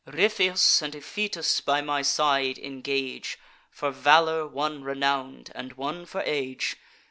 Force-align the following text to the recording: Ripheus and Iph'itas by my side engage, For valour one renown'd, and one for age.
Ripheus 0.07 0.81
and 0.81 0.95
Iph'itas 0.95 1.63
by 1.63 1.81
my 1.81 2.01
side 2.01 2.57
engage, 2.57 3.37
For 3.69 3.91
valour 3.91 4.47
one 4.47 4.83
renown'd, 4.83 5.51
and 5.53 5.73
one 5.73 6.07
for 6.07 6.21
age. 6.21 6.75